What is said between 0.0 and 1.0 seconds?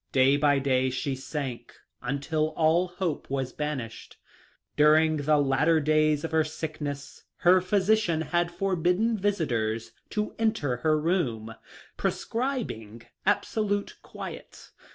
Day by day